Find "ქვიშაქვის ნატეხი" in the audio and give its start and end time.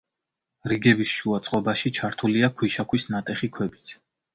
2.59-3.57